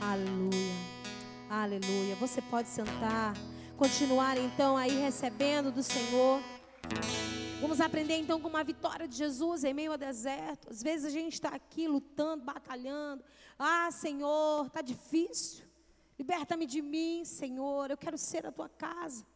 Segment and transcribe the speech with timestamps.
[0.00, 0.74] Aleluia.
[1.50, 2.14] Aleluia.
[2.16, 3.34] Você pode sentar.
[3.76, 6.40] Continuar então aí recebendo do Senhor.
[7.60, 10.70] Vamos aprender então com uma vitória de Jesus em meio ao deserto.
[10.70, 13.22] Às vezes a gente está aqui lutando, batalhando.
[13.58, 15.66] Ah, Senhor, está difícil.
[16.18, 17.90] Liberta-me de mim, Senhor.
[17.90, 19.26] Eu quero ser a tua casa.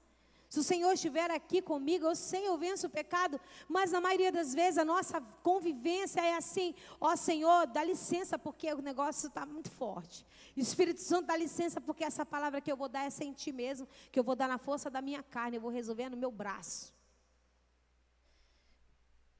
[0.54, 4.30] Se o Senhor estiver aqui comigo, eu sei, eu venço o pecado, mas na maioria
[4.30, 9.26] das vezes a nossa convivência é assim: ó oh, Senhor, dá licença porque o negócio
[9.26, 10.24] está muito forte.
[10.56, 13.88] Espírito Santo dá licença porque essa palavra que eu vou dar é sem ti mesmo,
[14.12, 16.94] que eu vou dar na força da minha carne, eu vou resolver no meu braço.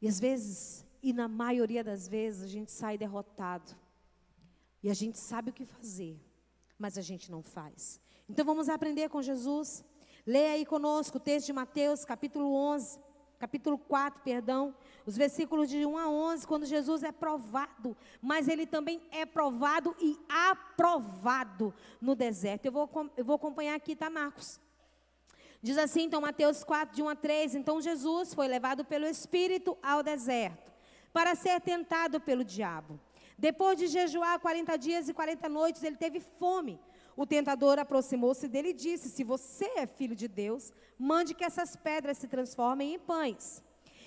[0.03, 3.71] E às vezes, e na maioria das vezes, a gente sai derrotado.
[4.83, 6.21] E a gente sabe o que fazer,
[6.77, 8.01] mas a gente não faz.
[8.29, 9.85] Então vamos aprender com Jesus.
[10.27, 12.99] Leia aí conosco o texto de Mateus, capítulo 11,
[13.39, 14.75] capítulo 4, perdão,
[15.05, 19.95] os versículos de 1 a 11, quando Jesus é provado, mas ele também é provado
[20.01, 22.65] e aprovado no deserto.
[22.65, 24.59] Eu vou, eu vou acompanhar aqui, tá, Marcos?
[25.61, 29.77] Diz assim, então, Mateus 4, de 1 a 3: Então Jesus foi levado pelo Espírito
[29.83, 30.73] ao deserto,
[31.13, 32.99] para ser tentado pelo diabo.
[33.37, 36.81] Depois de jejuar 40 dias e 40 noites, ele teve fome.
[37.17, 41.77] O tentador aproximou-se dele e disse: Se você é filho de Deus, mande que essas
[41.77, 43.63] pedras se transformem em pães.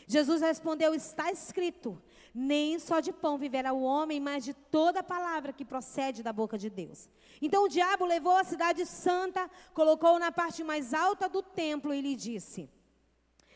[0.08, 2.02] Jesus respondeu: Está escrito:
[2.34, 6.58] Nem só de pão viverá o homem, mas de toda palavra que procede da boca
[6.58, 7.10] de Deus.
[7.42, 12.02] Então o diabo levou a cidade santa, colocou-o na parte mais alta do templo e
[12.02, 12.70] lhe disse: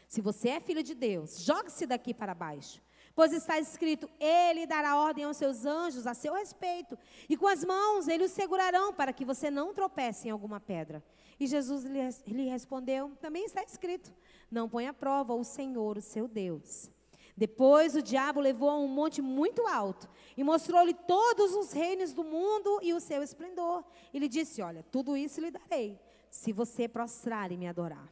[0.07, 2.81] Se você é filho de Deus, jogue-se daqui para baixo.
[3.22, 6.97] Pois está escrito: Ele dará ordem aos seus anjos a seu respeito,
[7.30, 11.03] e com as mãos eles o segurarão para que você não tropece em alguma pedra.
[11.39, 11.83] E Jesus
[12.25, 14.11] lhe respondeu: Também está escrito:
[14.50, 16.89] Não ponha à prova o Senhor, o seu Deus.
[17.38, 22.23] Depois o diabo levou a um monte muito alto e mostrou-lhe todos os reinos do
[22.23, 23.85] mundo e o seu esplendor.
[24.11, 26.00] E lhe disse: Olha, tudo isso lhe darei,
[26.31, 28.11] se você prostrar e me adorar.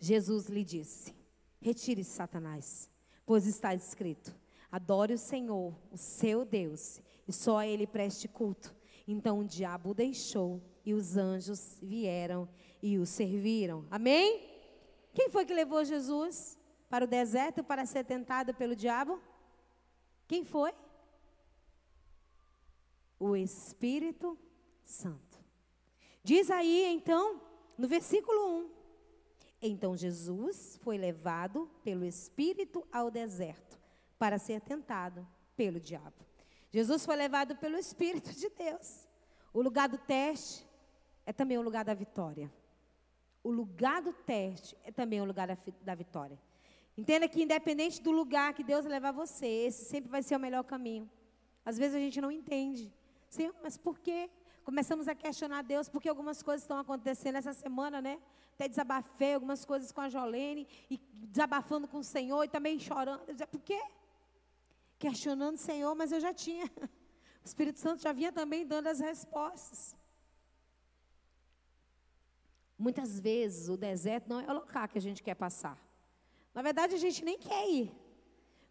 [0.00, 1.14] Jesus lhe disse:
[1.60, 2.92] Retire-se, Satanás
[3.26, 4.34] pois está escrito:
[4.70, 8.74] adore o Senhor, o seu Deus, e só a ele preste culto.
[9.06, 12.48] Então o diabo o deixou e os anjos vieram
[12.82, 13.86] e o serviram.
[13.90, 14.50] Amém?
[15.12, 16.58] Quem foi que levou Jesus
[16.88, 19.20] para o deserto para ser tentado pelo diabo?
[20.26, 20.72] Quem foi?
[23.18, 24.38] O Espírito
[24.84, 25.38] Santo.
[26.22, 27.40] Diz aí então,
[27.76, 28.70] no versículo 1:
[29.66, 33.80] então Jesus foi levado pelo Espírito ao deserto
[34.18, 35.26] para ser tentado
[35.56, 36.24] pelo diabo.
[36.70, 39.08] Jesus foi levado pelo Espírito de Deus.
[39.52, 40.66] O lugar do teste
[41.24, 42.52] é também o lugar da vitória.
[43.42, 45.48] O lugar do teste é também o lugar
[45.82, 46.38] da, vitória.
[46.96, 50.64] Entenda que independente do lugar que Deus levar você, esse sempre vai ser o melhor
[50.64, 51.10] caminho.
[51.64, 52.92] Às vezes a gente não entende.
[53.28, 54.28] Senhor, mas por quê?
[54.64, 58.18] Começamos a questionar Deus porque algumas coisas estão acontecendo essa semana, né?
[58.54, 63.20] Até desabafei algumas coisas com a Jolene e desabafando com o Senhor e também chorando.
[63.48, 63.80] Por quê?
[64.98, 66.70] Questionando o Senhor, mas eu já tinha.
[67.36, 69.94] O Espírito Santo já vinha também dando as respostas.
[72.78, 75.78] Muitas vezes o deserto não é o local que a gente quer passar.
[76.54, 77.92] Na verdade, a gente nem quer ir.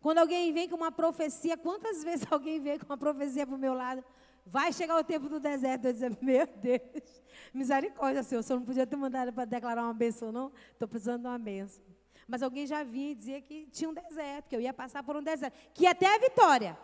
[0.02, 3.59] Quando alguém vem com uma profecia, quantas vezes alguém vem com uma profecia para o
[3.59, 4.03] meu lado?
[4.46, 5.86] Vai chegar o tempo do deserto.
[5.86, 7.22] Eu dizer, meu Deus,
[7.54, 8.42] misericórdia, Senhor.
[8.42, 10.52] O Senhor não podia ter mandado para declarar uma bênção, não?
[10.72, 11.84] Estou precisando de uma bênção.
[12.28, 15.16] Mas alguém já vinha e dizia que tinha um deserto, que eu ia passar por
[15.16, 15.53] um deserto.
[15.74, 16.78] Que até a vitória,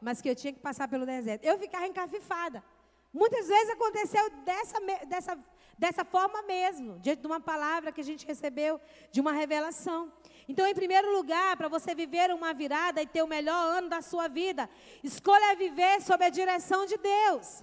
[0.00, 1.44] mas que eu tinha que passar pelo deserto.
[1.44, 2.62] Eu ficava encafifada.
[3.12, 5.38] Muitas vezes aconteceu dessa, dessa,
[5.78, 8.80] dessa forma mesmo, diante de uma palavra que a gente recebeu,
[9.10, 10.12] de uma revelação.
[10.48, 14.02] Então, em primeiro lugar, para você viver uma virada e ter o melhor ano da
[14.02, 14.68] sua vida,
[15.02, 17.62] escolha viver sob a direção de Deus.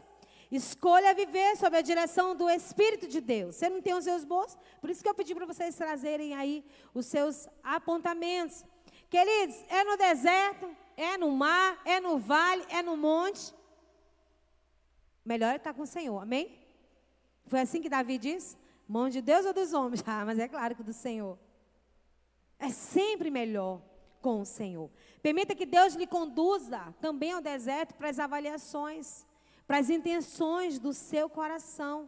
[0.52, 3.56] Escolha viver sob a direção do Espírito de Deus.
[3.56, 4.58] Você não tem os seus bolsos?
[4.82, 8.66] Por isso que eu pedi para vocês trazerem aí os seus apontamentos.
[9.10, 13.54] Queridos, é no deserto, é no mar, é no vale, é no monte.
[15.24, 16.61] Melhor é estar com o Senhor, amém?
[17.52, 18.56] Foi assim que Davi disse?
[18.88, 20.02] Mão de Deus ou dos homens?
[20.08, 21.38] Ah, mas é claro que do Senhor.
[22.58, 23.82] É sempre melhor
[24.22, 24.90] com o Senhor.
[25.22, 29.28] Permita que Deus lhe conduza também ao deserto para as avaliações,
[29.68, 32.08] para as intenções do seu coração.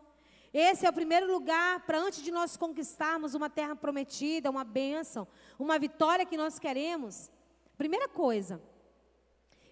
[0.54, 5.28] Esse é o primeiro lugar para antes de nós conquistarmos uma terra prometida, uma bênção,
[5.60, 7.30] uma vitória que nós queremos.
[7.78, 8.62] Primeira coisa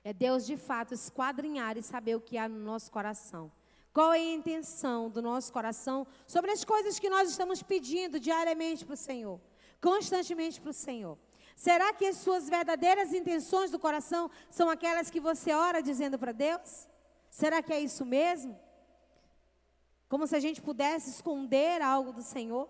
[0.04, 3.50] é Deus de fato esquadrinhar e saber o que há no nosso coração.
[3.94, 8.86] Qual é a intenção do nosso coração sobre as coisas que nós estamos pedindo diariamente
[8.86, 9.40] para o Senhor?
[9.82, 11.18] constantemente para o Senhor.
[11.56, 16.32] Será que as suas verdadeiras intenções do coração são aquelas que você ora dizendo para
[16.32, 16.88] Deus?
[17.32, 18.56] Será que é isso mesmo?
[20.12, 22.68] como se a gente pudesse esconder algo do Senhor.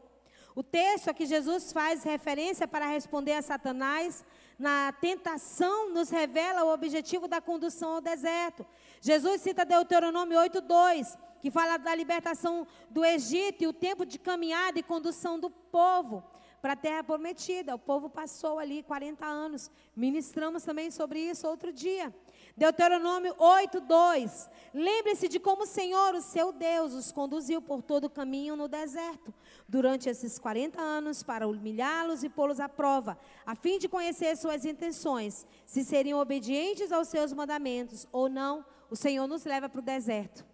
[0.53, 4.25] O texto a que Jesus faz referência para responder a Satanás
[4.59, 8.65] na tentação nos revela o objetivo da condução ao deserto.
[9.00, 14.77] Jesus cita Deuteronômio 8:2, que fala da libertação do Egito e o tempo de caminhada
[14.77, 16.24] e condução do povo
[16.62, 17.74] para a terra prometida.
[17.74, 19.71] O povo passou ali 40 anos.
[19.95, 22.13] Ministramos também sobre isso outro dia.
[22.56, 24.50] Deuteronômio 8, 2.
[24.74, 28.68] Lembre-se de como o Senhor, o seu Deus, os conduziu por todo o caminho no
[28.68, 29.33] deserto,
[29.72, 34.66] durante esses 40 anos, para humilhá-los e pô-los à prova, a fim de conhecer suas
[34.66, 38.66] intenções, se seriam obedientes aos seus mandamentos ou não.
[38.90, 40.46] O Senhor nos leva para o deserto.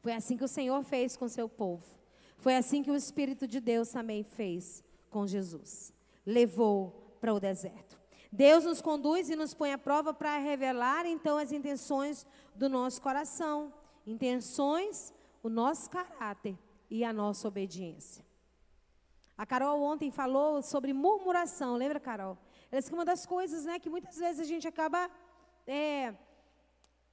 [0.00, 1.84] Foi assim que o Senhor fez com seu povo.
[2.38, 5.92] Foi assim que o Espírito de Deus também fez com Jesus.
[6.26, 7.96] Levou para o deserto.
[8.32, 13.00] Deus nos conduz e nos põe à prova para revelar então as intenções do nosso
[13.00, 13.72] coração,
[14.04, 16.58] intenções, o nosso caráter
[16.96, 18.22] e a nossa obediência.
[19.42, 22.36] A Carol ontem falou sobre murmuração, lembra, Carol?
[22.70, 25.10] Disse que uma das coisas, né, que muitas vezes a gente acaba,
[25.66, 26.14] é,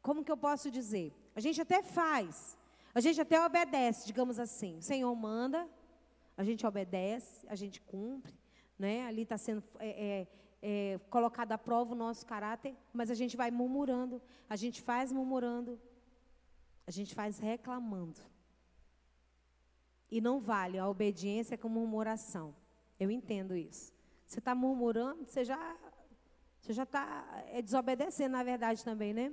[0.02, 1.08] como que eu posso dizer?
[1.34, 2.58] A gente até faz,
[2.94, 4.80] a gente até obedece, digamos assim.
[4.80, 5.66] O Senhor manda,
[6.36, 8.38] a gente obedece, a gente cumpre,
[8.78, 9.08] né?
[9.08, 10.28] Ali está sendo é, é,
[10.62, 15.14] é, colocado à prova o nosso caráter, mas a gente vai murmurando, a gente faz
[15.14, 15.80] murmurando,
[16.86, 18.20] a gente faz reclamando.
[20.10, 22.56] E não vale a obediência com murmuração.
[23.00, 23.94] Eu entendo isso.
[24.26, 25.78] Você está murmurando, você já
[26.62, 29.32] você já está é, desobedecendo, na verdade, também, né?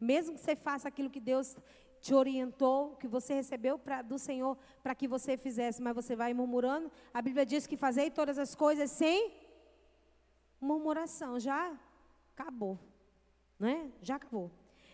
[0.00, 1.56] Mesmo que você faça aquilo que Deus
[2.00, 6.32] te orientou, que você recebeu pra, do Senhor para que você fizesse, mas você vai
[6.32, 6.90] murmurando.
[7.12, 9.32] A Bíblia diz que fazei todas as coisas sem
[10.60, 11.38] murmuração.
[11.38, 11.78] Já
[12.34, 12.78] acabou,
[13.58, 13.90] né?
[14.00, 14.50] Já acabou.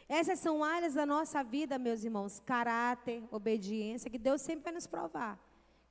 [0.09, 4.87] Essas são áreas da nossa vida, meus irmãos, caráter, obediência, que Deus sempre vai nos
[4.87, 5.39] provar.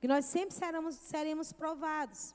[0.00, 2.34] Que nós sempre seremos, seremos provados.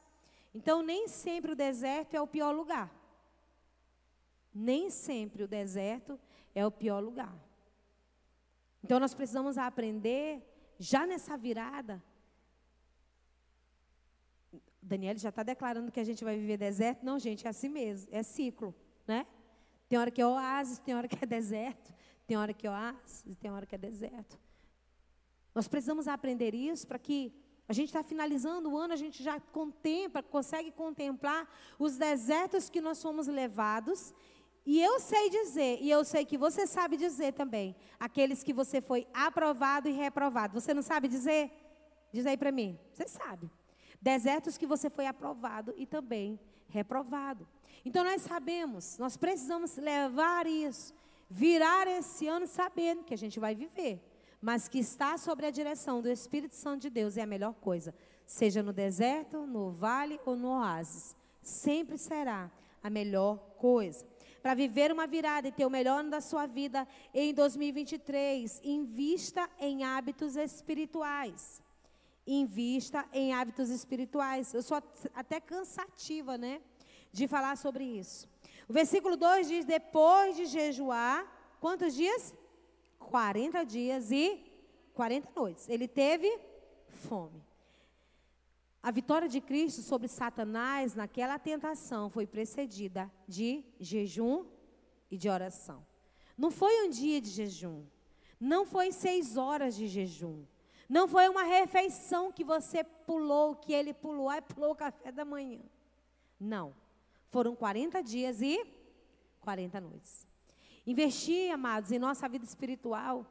[0.53, 2.93] Então, nem sempre o deserto é o pior lugar.
[4.53, 6.19] Nem sempre o deserto
[6.53, 7.33] é o pior lugar.
[8.83, 10.41] Então nós precisamos aprender,
[10.79, 12.03] já nessa virada.
[14.81, 17.05] Daniel já está declarando que a gente vai viver deserto.
[17.05, 18.73] Não, gente, é assim mesmo, é ciclo,
[19.07, 19.27] né?
[19.91, 21.93] Tem hora que é oásis, tem hora que é deserto,
[22.25, 24.39] tem hora que é oásis, tem hora que é deserto.
[25.53, 27.33] Nós precisamos aprender isso para que
[27.67, 31.45] a gente está finalizando o ano, a gente já contempla, consegue contemplar
[31.77, 34.13] os desertos que nós fomos levados
[34.65, 38.79] e eu sei dizer, e eu sei que você sabe dizer também, aqueles que você
[38.79, 40.57] foi aprovado e reprovado.
[40.57, 41.51] Você não sabe dizer?
[42.13, 42.79] Diz aí para mim.
[42.93, 43.51] Você sabe.
[44.01, 46.39] Desertos que você foi aprovado e também
[46.71, 47.47] reprovado.
[47.85, 50.93] Então nós sabemos, nós precisamos levar isso,
[51.29, 53.99] virar esse ano sabendo que a gente vai viver,
[54.41, 57.93] mas que está sobre a direção do Espírito Santo de Deus é a melhor coisa,
[58.25, 62.51] seja no deserto, no vale ou no oásis, sempre será
[62.83, 64.05] a melhor coisa
[64.41, 69.47] para viver uma virada e ter o melhor ano da sua vida em 2023, invista
[69.59, 71.61] em hábitos espirituais.
[72.33, 74.53] Invista em hábitos espirituais.
[74.53, 74.77] Eu sou
[75.13, 76.61] até cansativa, né?
[77.11, 78.25] De falar sobre isso.
[78.69, 81.19] O versículo 2 diz: depois de jejuar,
[81.59, 82.33] quantos dias?
[82.99, 84.39] 40 dias e
[84.93, 85.67] 40 noites.
[85.67, 86.39] Ele teve
[86.87, 87.43] fome.
[88.81, 94.45] A vitória de Cristo sobre Satanás naquela tentação foi precedida de jejum
[95.09, 95.85] e de oração.
[96.37, 97.83] Não foi um dia de jejum.
[98.39, 100.45] Não foi seis horas de jejum.
[100.91, 105.23] Não foi uma refeição que você pulou, que ele pulou, aí pulou o café da
[105.23, 105.61] manhã.
[106.39, 106.75] Não.
[107.29, 108.61] Foram 40 dias e
[109.39, 110.27] 40 noites.
[110.85, 113.25] Investir, amados, em nossa vida espiritual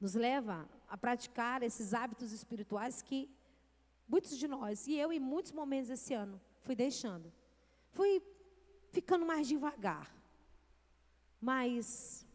[0.00, 3.28] nos leva a praticar esses hábitos espirituais que
[4.08, 7.30] Muitos de nós, e eu em muitos momentos esse ano, fui deixando.
[7.90, 8.22] Fui
[8.90, 10.10] ficando mais devagar.
[11.38, 12.26] Mas,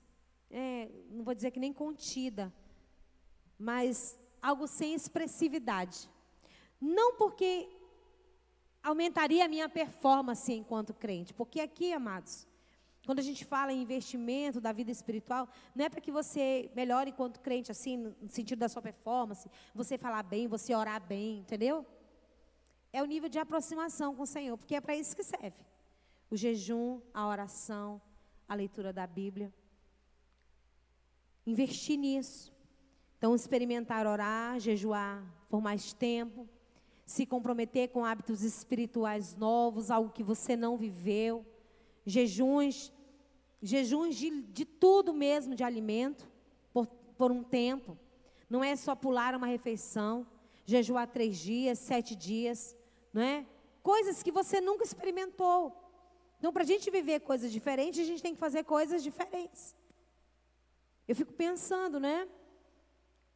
[0.52, 2.54] é, não vou dizer que nem contida,
[3.64, 6.10] mas algo sem expressividade.
[6.82, 7.70] Não porque
[8.84, 12.46] aumentaria a minha performance enquanto crente, porque aqui, amados,
[13.06, 17.12] quando a gente fala em investimento da vida espiritual, não é para que você melhore
[17.12, 21.86] enquanto crente, assim, no sentido da sua performance, você falar bem, você orar bem, entendeu?
[22.92, 25.66] É o nível de aproximação com o Senhor, porque é para isso que serve.
[26.30, 28.02] O jejum, a oração,
[28.48, 29.54] a leitura da Bíblia.
[31.46, 32.53] Investir nisso.
[33.24, 36.46] Então, experimentar orar, jejuar por mais tempo,
[37.06, 41.46] se comprometer com hábitos espirituais novos, algo que você não viveu
[42.06, 42.92] jejuns,
[43.62, 46.28] jejuns de, de tudo mesmo, de alimento,
[46.74, 46.86] por,
[47.18, 47.98] por um tempo.
[48.50, 50.28] Não é só pular uma refeição,
[50.66, 52.76] jejuar três dias, sete dias,
[53.14, 53.46] não é?
[53.82, 55.72] Coisas que você nunca experimentou.
[56.40, 59.74] Então, para a gente viver coisas diferentes, a gente tem que fazer coisas diferentes.
[61.08, 62.28] Eu fico pensando, né?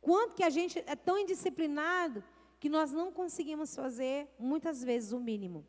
[0.07, 2.23] Quanto que a gente é tão indisciplinado
[2.61, 5.65] que nós não conseguimos fazer, muitas vezes, o mínimo.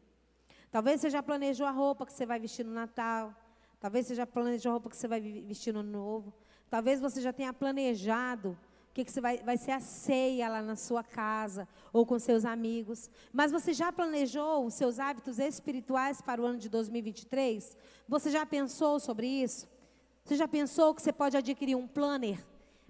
[0.71, 3.35] Talvez você já planejou a roupa que você vai vestir no Natal.
[3.81, 6.33] Talvez você já planejou a roupa que você vai vestir no Novo.
[6.71, 8.51] Talvez você já tenha planejado
[8.91, 12.17] o que, que você vai, vai ser a ceia lá na sua casa ou com
[12.17, 13.11] seus amigos.
[13.33, 17.77] Mas você já planejou os seus hábitos espirituais para o ano de 2023?
[18.07, 19.67] Você já pensou sobre isso?
[20.25, 22.39] Você já pensou que você pode adquirir um planner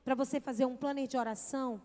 [0.08, 1.82] para você fazer um planner de oração?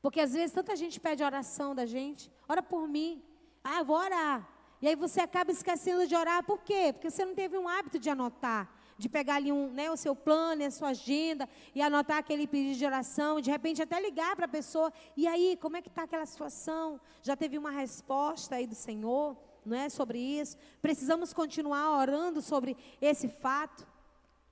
[0.00, 2.30] Porque às vezes tanta gente pede oração da gente.
[2.48, 3.20] Ora por mim.
[3.64, 4.48] Ah, eu vou orar.
[4.80, 6.44] E aí você acaba esquecendo de orar.
[6.44, 6.92] Por quê?
[6.92, 8.72] Porque você não teve um hábito de anotar.
[8.96, 12.78] De pegar ali um, né, o seu plano, a sua agenda e anotar aquele pedido
[12.78, 13.40] de oração.
[13.40, 14.92] De repente até ligar para a pessoa.
[15.16, 17.00] E aí, como é que está aquela situação?
[17.20, 19.36] Já teve uma resposta aí do Senhor?
[19.66, 20.56] Não é sobre isso?
[20.80, 23.84] Precisamos continuar orando sobre esse fato.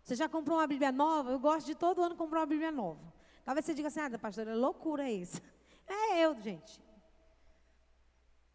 [0.06, 1.32] Você já comprou uma Bíblia nova?
[1.32, 3.12] Eu gosto de todo ano comprar uma Bíblia nova.
[3.44, 5.42] Talvez você diga assim, ah, pastora, é loucura isso.
[5.88, 6.80] É eu, gente.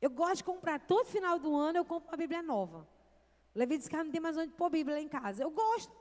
[0.01, 2.85] Eu gosto de comprar, todo final do ano eu compro uma Bíblia nova.
[3.55, 5.41] Levi disse que não tem mais onde pôr Bíblia lá em casa.
[5.41, 5.93] Eu gosto.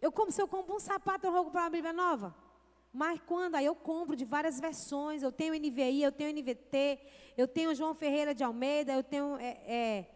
[0.00, 2.34] Eu como se eu compro um sapato, eu vou comprar uma Bíblia nova.
[2.92, 3.54] Mas quando?
[3.54, 5.22] Aí eu compro de várias versões.
[5.22, 7.00] Eu tenho NVI, eu tenho NVT,
[7.38, 9.36] eu tenho João Ferreira de Almeida, eu tenho.
[9.38, 10.10] É, é,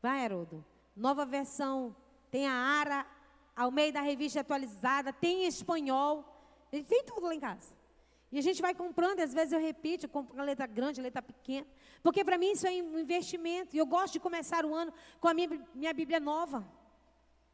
[0.00, 0.64] vai, Herodo.
[0.94, 1.96] Nova versão.
[2.32, 3.06] Tem a Ara,
[3.54, 6.24] Almeida Revista Atualizada, tem espanhol.
[6.72, 7.74] Ele tem tudo lá em casa.
[8.30, 10.98] E a gente vai comprando, e às vezes eu repito, eu compro a letra grande,
[10.98, 11.66] a letra pequena.
[12.02, 13.76] Porque para mim isso é um investimento.
[13.76, 16.66] E eu gosto de começar o ano com a minha, minha Bíblia nova.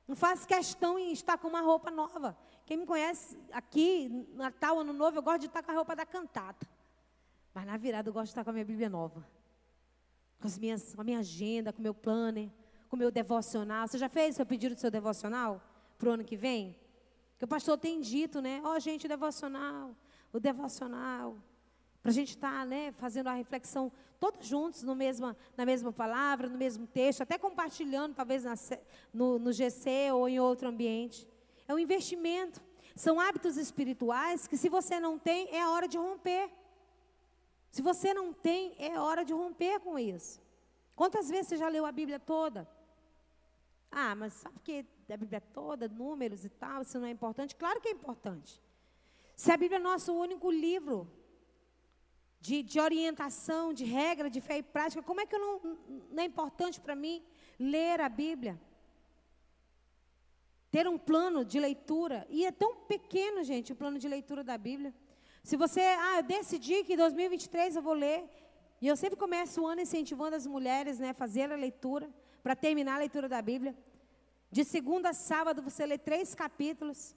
[0.06, 2.38] Não faço questão em estar com uma roupa nova.
[2.64, 6.06] Quem me conhece aqui, Natal, Ano Novo, eu gosto de estar com a roupa da
[6.06, 6.66] cantata.
[7.52, 9.26] Mas na virada eu gosto de estar com a minha Bíblia nova.
[10.40, 12.48] Com, as minhas, com a minha agenda, com o meu planner,
[12.88, 13.88] com o meu devocional.
[13.88, 15.60] Você já fez o seu pedido do seu devocional
[15.98, 16.78] para o ano que vem?
[17.36, 18.62] Que o pastor tem dito, né?
[18.64, 19.94] Ó, oh, gente, devocional
[20.32, 21.36] o devocional,
[22.02, 23.90] para a gente estar tá, né, fazendo a reflexão
[24.20, 28.54] todos juntos no mesma, na mesma palavra, no mesmo texto, até compartilhando, talvez na,
[29.12, 31.28] no, no GC ou em outro ambiente.
[31.66, 32.60] É um investimento.
[32.96, 36.50] São hábitos espirituais que, se você não tem, é a hora de romper.
[37.70, 40.40] Se você não tem, é hora de romper com isso.
[40.96, 42.68] Quantas vezes você já leu a Bíblia toda?
[43.90, 47.56] Ah, mas sabe que a Bíblia toda, números e tal, isso não é importante?
[47.56, 48.62] Claro que é importante.
[49.34, 51.10] Se a Bíblia é nosso único livro
[52.40, 55.60] de, de orientação, de regra, de fé e prática, como é que não,
[56.10, 57.22] não é importante para mim
[57.58, 58.60] ler a Bíblia?
[60.70, 62.26] Ter um plano de leitura.
[62.28, 64.94] E é tão pequeno, gente, o plano de leitura da Bíblia.
[65.42, 68.28] Se você, ah, eu decidi que em 2023 eu vou ler,
[68.80, 72.08] e eu sempre começo o ano incentivando as mulheres né, a fazer a leitura,
[72.42, 73.74] para terminar a leitura da Bíblia.
[74.50, 77.14] De segunda a sábado você lê três capítulos.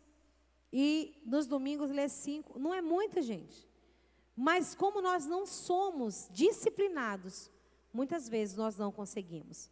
[0.71, 2.57] E nos domingos lê cinco.
[2.57, 3.67] Não é muita gente.
[4.35, 7.51] Mas como nós não somos disciplinados,
[7.93, 9.69] muitas vezes nós não conseguimos.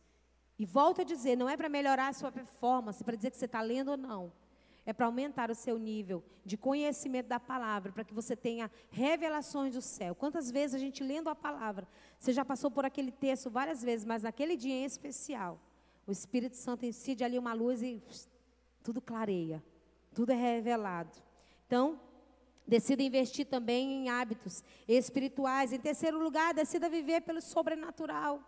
[0.57, 3.45] E volto a dizer, não é para melhorar a sua performance, para dizer que você
[3.45, 4.31] está lendo ou não.
[4.85, 9.73] É para aumentar o seu nível de conhecimento da palavra, para que você tenha revelações
[9.73, 10.15] do céu.
[10.15, 11.87] Quantas vezes a gente lendo a palavra,
[12.17, 15.59] você já passou por aquele texto várias vezes, mas naquele dia em especial,
[16.09, 18.01] o Espírito Santo incide ali uma luz e
[18.81, 19.63] tudo clareia.
[20.11, 21.15] Tudo é revelado.
[21.67, 22.01] Então,
[22.65, 25.71] decida investir também em hábitos espirituais.
[25.71, 28.43] Em terceiro lugar, decida viver pelo sobrenatural.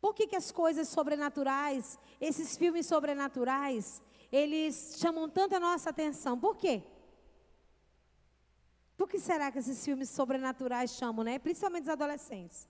[0.00, 4.00] Por que, que as coisas sobrenaturais, esses filmes sobrenaturais,
[4.32, 6.40] eles chamam tanto a nossa atenção?
[6.40, 6.82] Por quê?
[8.96, 11.38] Por que será que esses filmes sobrenaturais chamam, né?
[11.38, 12.66] Principalmente os adolescentes.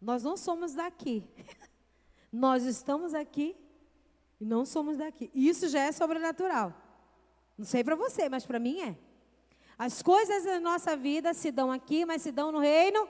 [0.00, 1.24] Nós não somos daqui.
[2.32, 3.56] Nós estamos aqui
[4.40, 5.30] e não somos daqui.
[5.34, 6.74] Isso já é sobrenatural.
[7.58, 8.96] Não sei para você, mas para mim é.
[9.76, 13.08] As coisas da nossa vida se dão aqui, mas se dão no reino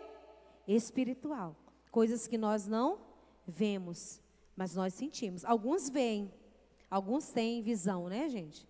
[0.67, 1.57] espiritual.
[1.91, 3.01] Coisas que nós não
[3.47, 4.21] vemos,
[4.57, 5.45] mas nós sentimos.
[5.45, 6.33] Alguns veem,
[6.91, 8.69] alguns têm visão, né, gente?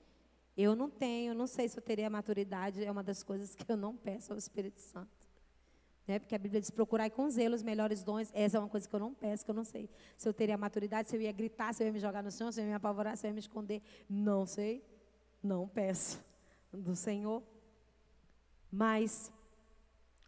[0.57, 3.77] Eu não tenho, não sei se eu teria maturidade, é uma das coisas que eu
[3.77, 5.20] não peço ao Espírito Santo.
[6.11, 6.19] Né?
[6.19, 8.33] Porque a Bíblia diz procurar com zelo os melhores dons.
[8.35, 9.89] Essa é uma coisa que eu não peço, que eu não sei.
[10.17, 12.51] Se eu teria maturidade, se eu ia gritar, se eu ia me jogar no chão,
[12.51, 13.81] se eu ia me apavorar, se eu ia me esconder.
[14.09, 14.85] Não sei.
[15.41, 16.21] Não peço
[16.73, 17.45] do Senhor.
[18.73, 19.31] Mas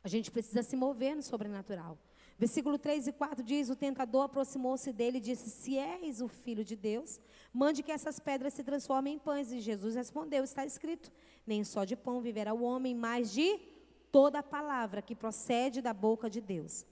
[0.04, 1.98] a gente precisa se mover no sobrenatural.
[2.38, 6.64] Versículo 3 e 4 diz: O tentador aproximou-se dele e disse: Se és o filho
[6.64, 7.20] de Deus,
[7.52, 9.50] mande que essas pedras se transformem em pães.
[9.50, 11.10] E Jesus respondeu: Está escrito:
[11.44, 13.71] Nem só de pão viverá o homem, mas de
[14.12, 16.86] toda palavra que procede da boca de Deus.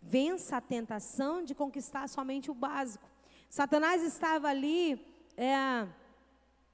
[0.00, 3.08] Vença a tentação de conquistar somente o básico.
[3.50, 5.04] Satanás estava ali
[5.36, 5.88] é,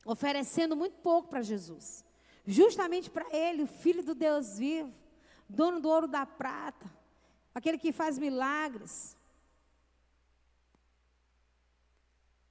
[0.05, 2.05] oferecendo muito pouco para Jesus,
[2.45, 4.93] justamente para ele, o filho do Deus vivo,
[5.49, 6.93] dono do ouro da prata
[7.55, 9.17] aquele que faz milagres.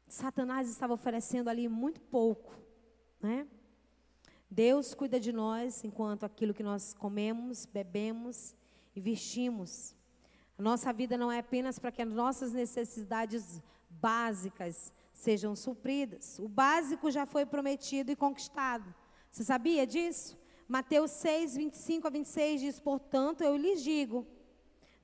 [0.07, 2.55] Satanás estava oferecendo ali muito pouco,
[3.19, 3.47] né?
[4.53, 8.55] Deus cuida de nós enquanto aquilo que nós comemos, bebemos
[8.95, 9.95] e vestimos.
[10.59, 16.37] A nossa vida não é apenas para que as nossas necessidades básicas sejam supridas.
[16.37, 18.93] O básico já foi prometido e conquistado.
[19.31, 20.37] Você sabia disso?
[20.67, 24.27] Mateus 6, 25 a 26 diz: Portanto, eu lhes digo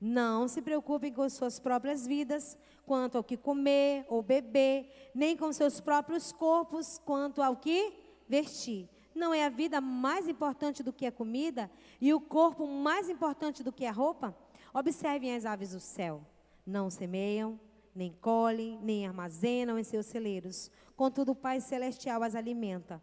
[0.00, 5.52] não se preocupem com suas próprias vidas, quanto ao que comer ou beber, nem com
[5.52, 7.92] seus próprios corpos, quanto ao que
[8.26, 8.88] vestir.
[9.20, 13.62] Não é a vida mais importante do que a comida e o corpo mais importante
[13.62, 14.34] do que a roupa?
[14.72, 16.22] Observem as aves do céu.
[16.66, 17.60] Não semeiam,
[17.94, 20.70] nem colhem, nem armazenam em seus celeiros.
[20.96, 22.98] Contudo, o Pai Celestial as alimenta.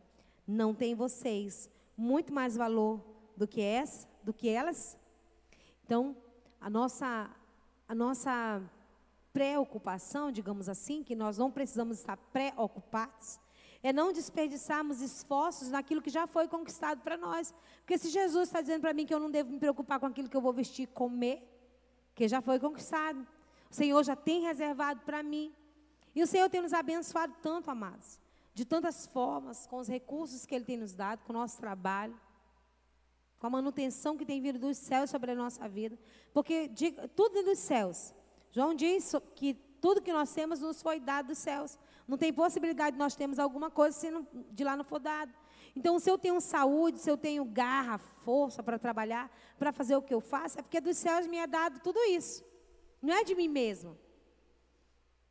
[0.48, 3.00] Não tem vocês muito mais valor
[3.38, 4.98] do que essa, do que elas?
[5.86, 6.18] Então,
[6.60, 7.30] a nossa,
[7.88, 8.60] a nossa
[9.32, 13.40] preocupação, digamos assim, que nós não precisamos estar preocupados,
[13.84, 17.54] é não desperdiçarmos esforços naquilo que já foi conquistado para nós.
[17.80, 20.30] Porque se Jesus está dizendo para mim que eu não devo me preocupar com aquilo
[20.30, 21.48] que eu vou vestir e comer,
[22.16, 23.26] que já foi conquistado,
[23.70, 25.54] o Senhor já tem reservado para mim.
[26.16, 28.20] E o Senhor tem nos abençoado tanto, amados,
[28.54, 32.20] de tantas formas, com os recursos que Ele tem nos dado, com o nosso trabalho
[33.40, 35.98] com a manutenção que tem vindo dos céus sobre a nossa vida.
[36.34, 36.72] Porque
[37.16, 38.14] tudo é dos céus.
[38.52, 41.78] João diz que tudo que nós temos nos foi dado dos céus.
[42.08, 45.34] Não tem possibilidade de nós termos alguma coisa se não, de lá não for dado.
[45.76, 49.30] Então, se eu tenho saúde, se eu tenho garra, força para trabalhar,
[49.60, 52.44] para fazer o que eu faço, é porque dos céus me é dado tudo isso.
[53.02, 53.98] Não é de mim mesmo.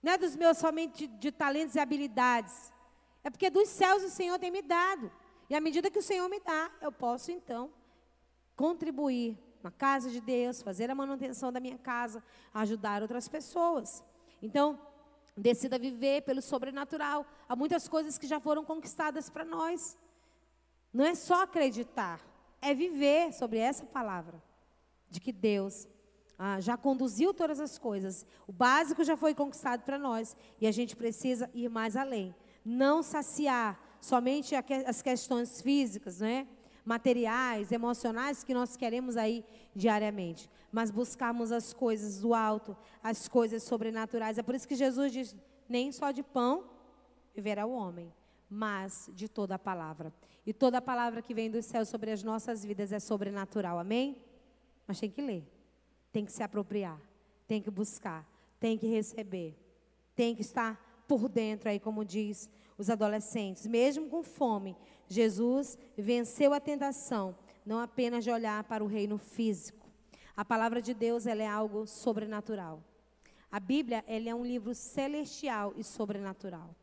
[0.02, 2.72] Não é dos meus somente de, de talentos e habilidades.
[3.24, 5.10] É porque dos céus o Senhor tem me dado.
[5.48, 7.72] E à medida que o Senhor me dá, eu posso então
[8.54, 12.22] contribuir na casa de Deus, fazer a manutenção da minha casa,
[12.54, 14.04] ajudar outras pessoas.
[14.40, 14.78] Então,
[15.36, 17.26] decida viver pelo sobrenatural.
[17.48, 19.98] Há muitas coisas que já foram conquistadas para nós.
[20.92, 22.20] Não é só acreditar,
[22.60, 24.42] é viver sobre essa palavra
[25.10, 25.86] de que Deus
[26.38, 28.26] ah, já conduziu todas as coisas.
[28.46, 32.34] O básico já foi conquistado para nós e a gente precisa ir mais além.
[32.64, 36.46] Não saciar somente as questões físicas, não é?
[36.86, 39.44] materiais, emocionais que nós queremos aí
[39.74, 44.38] diariamente, mas buscarmos as coisas do alto, as coisas sobrenaturais.
[44.38, 45.36] É por isso que Jesus diz:
[45.68, 46.64] nem só de pão
[47.34, 48.12] viverá o homem,
[48.48, 50.12] mas de toda a palavra.
[50.46, 54.16] E toda a palavra que vem do céu sobre as nossas vidas é sobrenatural, amém?
[54.86, 55.44] Mas tem que ler,
[56.12, 57.00] tem que se apropriar,
[57.48, 58.24] tem que buscar,
[58.60, 59.56] tem que receber,
[60.14, 62.48] tem que estar por dentro aí, como diz
[62.78, 64.76] os adolescentes, mesmo com fome,
[65.08, 69.85] Jesus venceu a tentação, não apenas de olhar para o reino físico.
[70.36, 72.82] A palavra de Deus ela é algo sobrenatural.
[73.50, 76.74] A Bíblia ela é um livro celestial e sobrenatural.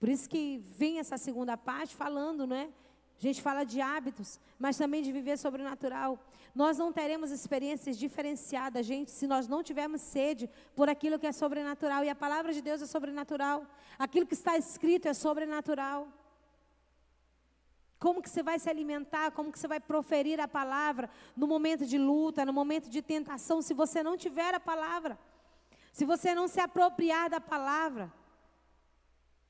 [0.00, 2.68] Por isso que vem essa segunda parte falando, não é?
[3.18, 6.18] A gente fala de hábitos, mas também de viver sobrenatural.
[6.54, 11.32] Nós não teremos experiências diferenciadas, gente, se nós não tivermos sede por aquilo que é
[11.32, 12.04] sobrenatural.
[12.04, 13.66] E a palavra de Deus é sobrenatural.
[13.98, 16.08] Aquilo que está escrito é sobrenatural.
[18.04, 21.86] Como que você vai se alimentar, como que você vai proferir a palavra no momento
[21.86, 25.18] de luta, no momento de tentação, se você não tiver a palavra.
[25.90, 28.12] Se você não se apropriar da palavra.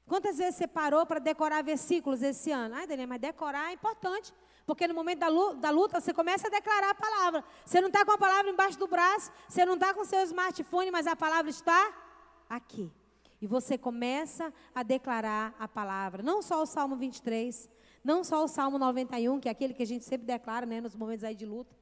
[0.06, 2.76] Quantas vezes você parou para decorar versículos esse ano?
[2.76, 4.32] Ai, Daniel, mas decorar é importante.
[4.64, 7.44] Porque no momento da luta, da luta, você começa a declarar a palavra.
[7.66, 10.92] Você não está com a palavra embaixo do braço, você não está com seu smartphone,
[10.92, 11.92] mas a palavra está
[12.48, 12.88] aqui.
[13.42, 16.22] E você começa a declarar a palavra.
[16.22, 17.73] Não só o Salmo 23,
[18.04, 20.94] não só o Salmo 91, que é aquele que a gente sempre declara né, nos
[20.94, 21.74] momentos aí de luta.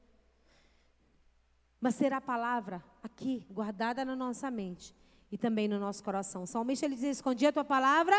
[1.81, 4.95] Mas será a palavra aqui, guardada na nossa mente
[5.29, 6.43] e também no nosso coração.
[6.43, 8.15] O salmista ele diz: Escondi a tua palavra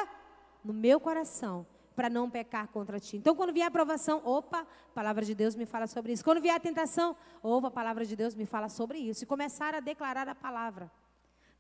[0.62, 3.17] no meu coração, para não pecar contra ti.
[3.17, 6.23] Então, quando vier a aprovação, opa, a palavra de Deus me fala sobre isso.
[6.23, 9.25] Quando vier a tentação, opa, a palavra de Deus me fala sobre isso.
[9.25, 10.90] E começar a declarar a palavra,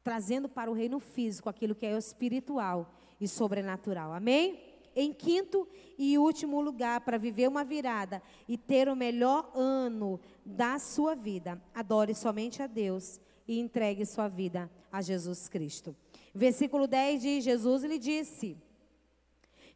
[0.02, 4.12] trazendo para o reino físico aquilo que é espiritual e sobrenatural.
[4.12, 4.73] Amém?
[4.94, 5.66] Em quinto
[5.98, 11.60] e último lugar, para viver uma virada e ter o melhor ano da sua vida,
[11.74, 15.96] adore somente a Deus e entregue sua vida a Jesus Cristo.
[16.34, 18.56] Versículo 10 diz: Jesus lhe disse: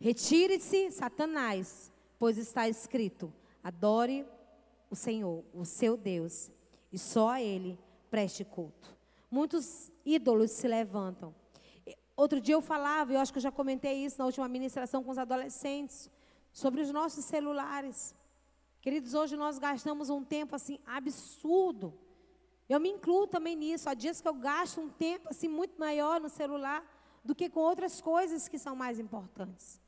[0.01, 4.25] Retire-se, Satanás, pois está escrito: adore
[4.91, 6.51] o Senhor, o seu Deus,
[6.93, 7.79] e só a Ele
[8.11, 8.97] preste culto.
[9.31, 11.35] Muitos ídolos se levantam.
[12.23, 15.11] Outro dia eu falava, eu acho que eu já comentei isso na última ministração com
[15.13, 16.11] os adolescentes,
[16.53, 18.13] sobre os nossos celulares.
[18.81, 21.97] Queridos, hoje nós gastamos um tempo assim absurdo.
[22.69, 23.89] Eu me incluo também nisso.
[23.89, 26.83] Há dias que eu gasto um tempo assim muito maior no celular
[27.25, 29.81] do que com outras coisas que são mais importantes.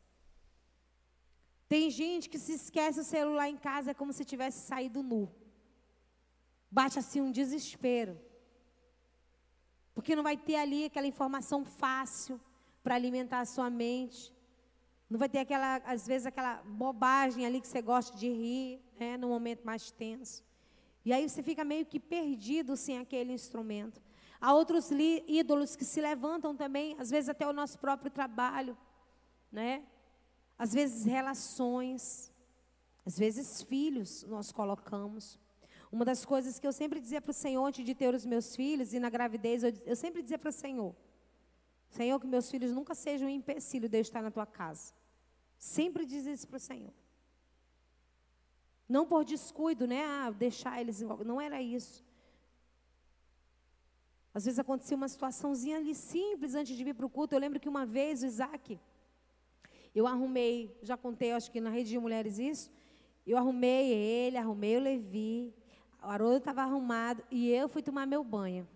[1.69, 5.29] Tem gente que se esquece o celular em casa é como se tivesse saído nu.
[6.71, 8.30] Bate assim um desespero.
[9.95, 12.41] Porque não vai ter ali aquela informação fácil
[12.83, 14.33] para alimentar a sua mente.
[15.09, 19.17] Não vai ter aquela, às vezes, aquela bobagem ali que você gosta de rir, né,
[19.17, 20.45] no momento mais tenso.
[21.05, 24.01] E aí você fica meio que perdido sem aquele instrumento.
[24.41, 24.91] Há outros
[25.27, 28.77] ídolos que se levantam também, às vezes até o nosso próprio trabalho,
[29.51, 29.83] né?
[30.59, 32.33] Às vezes relações,
[33.05, 35.39] às vezes filhos nós colocamos.
[35.91, 38.55] Uma das coisas que eu sempre dizia para o Senhor antes de ter os meus
[38.55, 40.95] filhos e na gravidez, eu, eu sempre dizia para o Senhor:
[41.89, 44.95] Senhor, que meus filhos nunca sejam um empecilho de eu estar na tua casa.
[45.59, 46.93] Sempre diz isso para o Senhor.
[48.89, 50.05] Não por descuido, né?
[50.05, 51.01] Ah, deixar eles.
[51.01, 52.05] Não era isso.
[54.33, 57.35] Às vezes acontecia uma situaçãozinha ali simples antes de vir para o culto.
[57.35, 58.79] Eu lembro que uma vez o Isaac,
[59.93, 62.71] eu arrumei, já contei, acho que na rede de mulheres isso.
[63.27, 65.53] Eu arrumei ele, arrumei o Levi,
[66.03, 68.67] o Haroldo estava arrumado e eu fui tomar meu banho.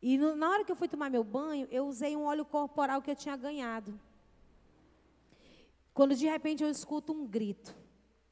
[0.00, 3.02] E no, na hora que eu fui tomar meu banho, eu usei um óleo corporal
[3.02, 3.98] que eu tinha ganhado.
[5.92, 7.74] Quando de repente eu escuto um grito.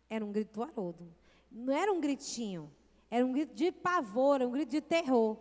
[0.08, 1.12] Era um grito do Haroldo.
[1.50, 2.72] Não era um gritinho.
[3.10, 5.36] Era um grito de pavor, um grito de terror.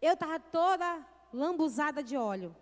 [0.00, 2.54] Eu estava toda lambuzada de óleo.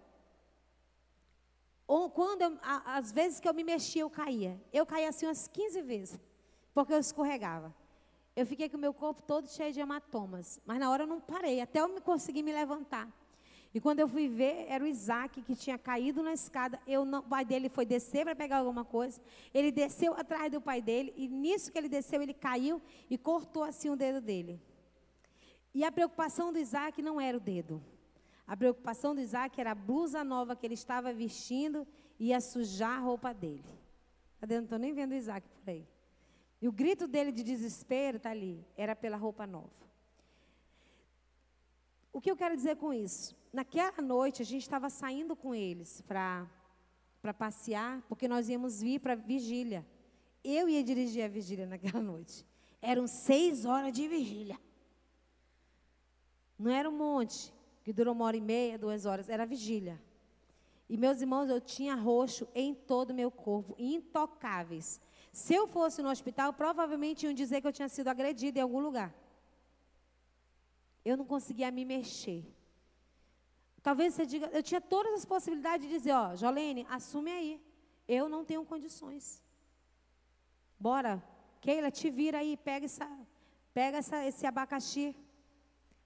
[1.87, 4.61] Ou quando, eu, às vezes que eu me mexia, eu caía.
[4.73, 6.21] Eu caía assim umas 15 vezes,
[6.73, 7.75] porque eu escorregava.
[8.37, 10.61] Eu fiquei com o meu corpo todo cheio de hematomas.
[10.65, 13.09] Mas na hora eu não parei, até eu me conseguir me levantar.
[13.73, 16.81] E quando eu fui ver, era o Isaac que tinha caído na escada.
[16.87, 19.21] Eu não, o pai dele foi descer para pegar alguma coisa.
[19.55, 21.13] Ele desceu atrás do pai dele.
[21.17, 24.61] E nisso que ele desceu, ele caiu e cortou assim o dedo dele.
[25.73, 27.81] E a preocupação do Isaac não era o dedo.
[28.45, 31.87] A preocupação do Isaac era a blusa nova que ele estava vestindo
[32.19, 33.63] e ia sujar a roupa dele.
[34.41, 34.57] Cadê?
[34.57, 35.87] Não estou nem vendo o Isaac por aí.
[36.61, 39.89] E o grito dele de desespero está ali, era pela roupa nova.
[42.13, 43.37] O que eu quero dizer com isso?
[43.53, 46.47] Naquela noite a gente estava saindo com eles para
[47.39, 49.87] passear, porque nós íamos vir para vigília.
[50.43, 52.47] Eu ia dirigir a vigília naquela noite.
[52.83, 54.59] Eram seis horas de vigília.
[56.59, 60.01] Não era um monte que durou uma hora e meia, duas horas, era vigília.
[60.89, 65.01] E meus irmãos, eu tinha roxo em todo o meu corpo, intocáveis.
[65.33, 68.81] Se eu fosse no hospital, provavelmente iam dizer que eu tinha sido agredida em algum
[68.81, 69.15] lugar.
[71.05, 72.45] Eu não conseguia me mexer.
[73.83, 77.61] Talvez você diga, eu tinha todas as possibilidades de dizer, ó, Jolene, assume aí.
[78.07, 79.43] Eu não tenho condições.
[80.79, 81.23] Bora,
[81.61, 83.09] Keila, te vira aí, pega, essa,
[83.73, 85.17] pega essa, esse abacaxi.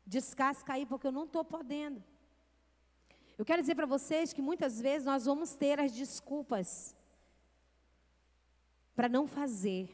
[0.07, 2.05] Descasca aí, porque eu não estou podendo.
[3.39, 6.95] Eu quero dizer para vocês que muitas vezes nós vamos ter as desculpas
[8.95, 9.91] para não fazer,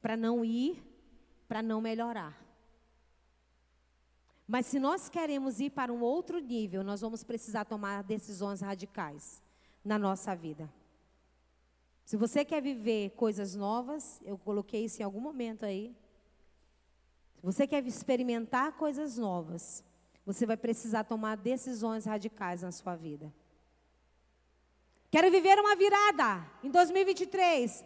[0.00, 0.82] para não ir,
[1.48, 2.46] para não melhorar.
[4.46, 9.42] Mas se nós queremos ir para um outro nível, nós vamos precisar tomar decisões radicais
[9.84, 10.72] na nossa vida.
[12.04, 15.96] Se você quer viver coisas novas, eu coloquei isso em algum momento aí.
[17.34, 19.84] Se você quer experimentar coisas novas,
[20.24, 23.34] você vai precisar tomar decisões radicais na sua vida.
[25.10, 27.84] Quero viver uma virada em 2023.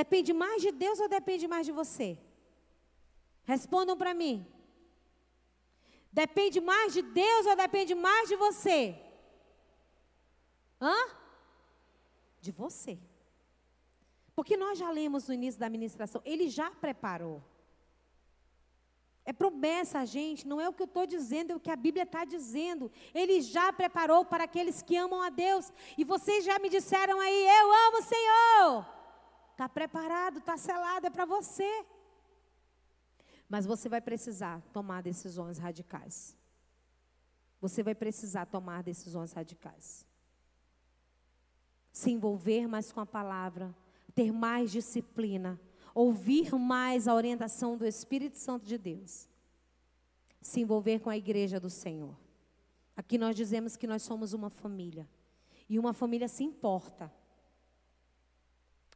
[0.00, 2.08] Depende mais de Deus ou depende mais de você?
[3.44, 4.46] Respondam para mim.
[6.12, 8.80] Depende mais de Deus ou depende mais de você?
[10.78, 10.98] Hã?
[12.42, 12.98] De você.
[14.34, 17.42] Porque nós já lemos no início da administração, ele já preparou.
[19.24, 22.02] É promessa, gente, não é o que eu estou dizendo, é o que a Bíblia
[22.02, 22.92] está dizendo.
[23.14, 25.72] Ele já preparou para aqueles que amam a Deus.
[25.96, 28.95] E vocês já me disseram aí, eu amo o Senhor.
[29.56, 31.86] Está preparado, está selado, é para você.
[33.48, 36.36] Mas você vai precisar tomar decisões radicais.
[37.58, 40.06] Você vai precisar tomar decisões radicais.
[41.90, 43.74] Se envolver mais com a palavra,
[44.14, 45.58] ter mais disciplina,
[45.94, 49.26] ouvir mais a orientação do Espírito Santo de Deus.
[50.42, 52.14] se envolver com a igreja do Senhor.
[52.94, 55.08] Aqui nós dizemos que nós somos uma família.
[55.66, 57.10] E uma família se importa.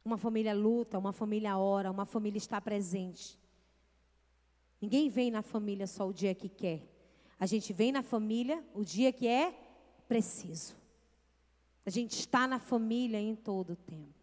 [0.03, 3.39] Uma família luta, uma família ora, uma família está presente.
[4.81, 6.81] Ninguém vem na família só o dia que quer.
[7.39, 9.53] A gente vem na família o dia que é
[10.07, 10.75] preciso.
[11.85, 14.21] A gente está na família em todo o tempo.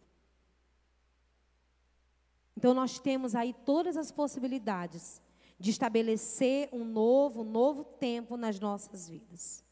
[2.57, 5.23] Então nós temos aí todas as possibilidades
[5.61, 9.65] de estabelecer um novo, um novo tempo nas nossas vidas.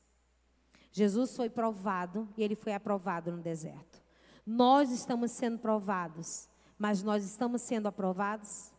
[0.93, 4.06] Jesus foi provado e ele foi aprovado no deserto.
[4.47, 8.73] Nós estamos sendo provados, mas nós estamos sendo aprovados?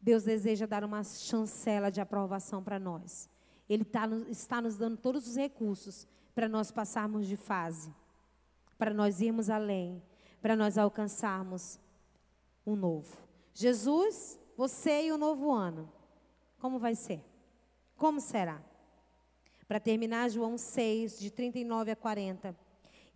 [0.00, 3.28] Deus deseja dar uma chancela de aprovação para nós.
[3.68, 7.92] Ele tá, está nos dando todos os recursos para nós passarmos de fase,
[8.78, 10.02] para nós irmos além,
[10.40, 11.78] para nós alcançarmos
[12.64, 13.16] um novo.
[13.52, 15.92] Jesus, você e o novo ano.
[16.58, 17.22] Como vai ser?
[17.96, 18.62] Como será?
[19.66, 22.65] Para terminar, João 6, de 39 a 40.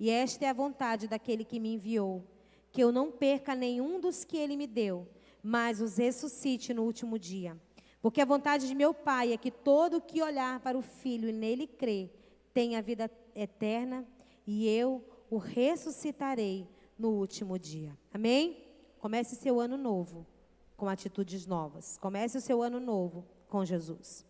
[0.01, 2.25] E esta é a vontade daquele que me enviou,
[2.73, 5.07] que eu não perca nenhum dos que ele me deu,
[5.43, 7.61] mas os ressuscite no último dia.
[8.01, 11.33] Porque a vontade de meu Pai é que todo que olhar para o Filho e
[11.33, 12.11] nele crer
[12.55, 14.07] tenha vida eterna,
[14.47, 16.67] e eu o ressuscitarei
[16.99, 17.97] no último dia.
[18.13, 18.65] Amém?
[18.99, 20.27] Comece seu ano novo
[20.79, 21.99] com atitudes novas.
[21.99, 24.25] Comece o seu ano novo com Jesus.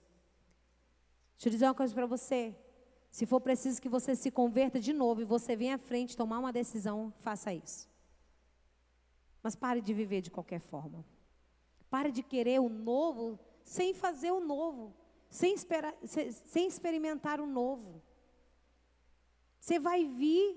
[1.36, 2.54] Deixa eu dizer uma coisa para você.
[3.10, 6.38] Se for preciso que você se converta de novo e você venha à frente tomar
[6.38, 7.88] uma decisão, faça isso.
[9.42, 11.04] Mas pare de viver de qualquer forma.
[11.88, 14.94] Pare de querer o novo sem fazer o novo,
[15.28, 18.00] sem, esperar, sem experimentar o novo.
[19.58, 20.56] Você vai vir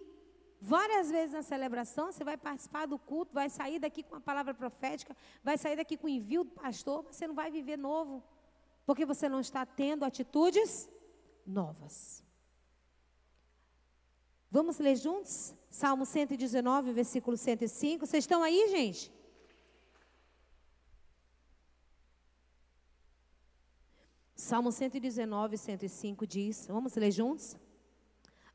[0.61, 4.53] várias vezes na celebração, você vai participar do culto, vai sair daqui com a palavra
[4.53, 8.23] profética, vai sair daqui com o envio do pastor, mas você não vai viver novo,
[8.85, 10.89] porque você não está tendo atitudes
[11.45, 12.22] novas.
[14.53, 15.51] Vamos ler juntos?
[15.67, 18.05] Salmo 119, versículo 105.
[18.05, 19.11] Vocês estão aí, gente?
[24.35, 27.57] Salmo 119, 105 diz: Vamos ler juntos?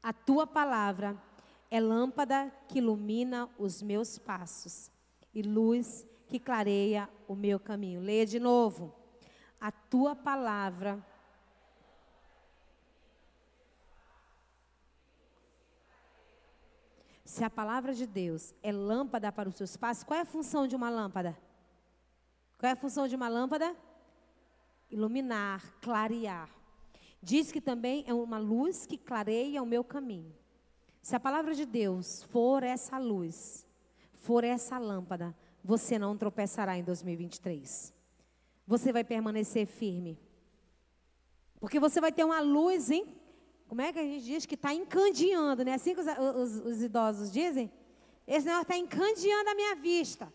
[0.00, 1.20] A tua palavra
[1.68, 4.92] é lâmpada que ilumina os meus passos
[5.34, 8.00] e luz que clareia o meu caminho.
[8.00, 8.94] Leia de novo.
[9.60, 11.04] A tua palavra
[17.38, 20.66] Se a palavra de Deus é lâmpada para os seus passos, qual é a função
[20.66, 21.38] de uma lâmpada?
[22.58, 23.76] Qual é a função de uma lâmpada?
[24.90, 26.50] Iluminar, clarear.
[27.22, 30.34] Diz que também é uma luz que clareia o meu caminho.
[31.00, 33.64] Se a palavra de Deus for essa luz,
[34.14, 37.94] for essa lâmpada, você não tropeçará em 2023.
[38.66, 40.18] Você vai permanecer firme.
[41.60, 43.06] Porque você vai ter uma luz, hein?
[43.68, 44.46] Como é que a gente diz?
[44.46, 45.74] Que está encandeando, né?
[45.74, 47.70] Assim que os, os, os idosos dizem.
[48.26, 50.32] Esse negócio está encandeando a minha vista.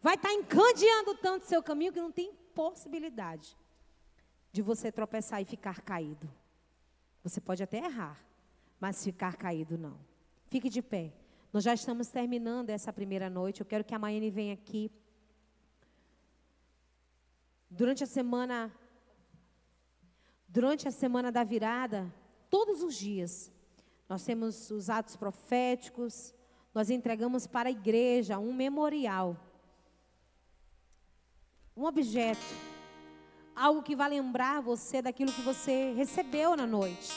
[0.00, 3.56] Vai estar tá encandeando tanto o seu caminho que não tem possibilidade
[4.52, 6.30] de você tropeçar e ficar caído.
[7.22, 8.22] Você pode até errar,
[8.78, 9.98] mas ficar caído não.
[10.48, 11.12] Fique de pé.
[11.52, 13.60] Nós já estamos terminando essa primeira noite.
[13.60, 14.90] Eu quero que a Maiane venha aqui.
[17.70, 18.72] Durante a semana
[20.48, 22.10] durante a semana da virada,
[22.50, 23.50] todos os dias,
[24.08, 26.34] nós temos os atos proféticos,
[26.74, 29.36] nós entregamos para a igreja um memorial.
[31.76, 32.40] Um objeto,
[33.54, 37.12] algo que vai lembrar você daquilo que você recebeu na noite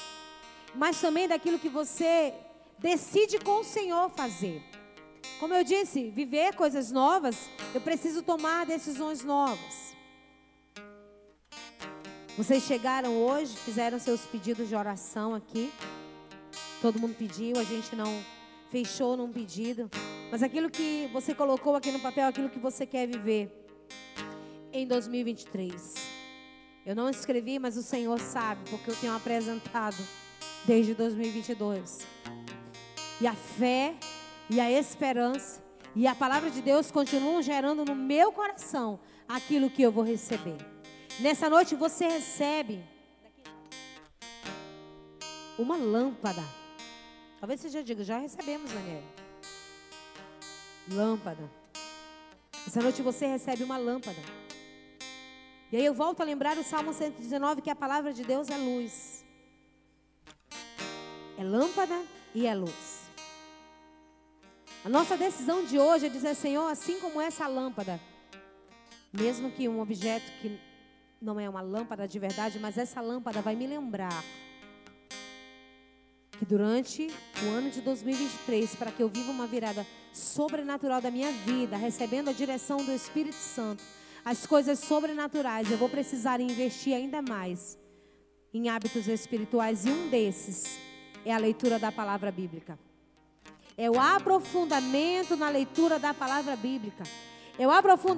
[0.73, 2.33] mas também daquilo que você
[2.77, 4.63] decide com o Senhor fazer.
[5.39, 9.88] Como eu disse, viver coisas novas, eu preciso tomar decisões novas.
[12.39, 15.73] Vocês chegaram hoje, fizeram seus pedidos de oração aqui.
[16.81, 18.23] Todo mundo pediu, a gente não
[18.71, 19.91] fechou num pedido.
[20.31, 23.51] Mas aquilo que você colocou aqui no papel, aquilo que você quer viver
[24.71, 25.95] em 2023.
[26.85, 30.01] Eu não escrevi, mas o Senhor sabe, porque eu tenho apresentado
[30.65, 32.07] desde 2022.
[33.19, 33.95] E a fé
[34.49, 35.61] e a esperança
[35.93, 38.97] e a palavra de Deus continuam gerando no meu coração
[39.27, 40.78] aquilo que eu vou receber.
[41.21, 42.83] Nessa noite você recebe
[45.57, 46.41] uma lâmpada.
[47.39, 49.03] Talvez você já diga, já recebemos, Daniel.
[50.91, 51.49] Lâmpada.
[52.65, 54.19] Essa noite você recebe uma lâmpada.
[55.71, 58.57] E aí eu volto a lembrar o Salmo 119 que a palavra de Deus é
[58.57, 59.19] luz
[61.39, 61.97] é lâmpada
[62.35, 63.07] e é luz.
[64.83, 67.97] A nossa decisão de hoje é dizer, Senhor, assim como essa lâmpada,
[69.13, 70.59] mesmo que um objeto que
[71.21, 74.23] não é uma lâmpada de verdade, mas essa lâmpada vai me lembrar
[76.37, 77.07] que durante
[77.43, 82.29] o ano de 2023, para que eu viva uma virada sobrenatural da minha vida, recebendo
[82.29, 83.83] a direção do Espírito Santo,
[84.23, 87.77] as coisas sobrenaturais, eu vou precisar investir ainda mais
[88.53, 90.79] em hábitos espirituais e um desses
[91.25, 92.79] é a leitura da palavra bíblica.
[93.77, 97.03] É o aprofundamento na leitura da palavra bíblica.
[97.57, 98.17] É o aprofundamento